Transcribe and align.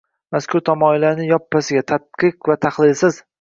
Mazkur 0.35 0.61
tamoyillarni 0.69 1.27
yoppasiga– 1.27 1.85
tadqiq 1.93 2.51
va 2.53 2.57
tahlilsiz 2.69 3.23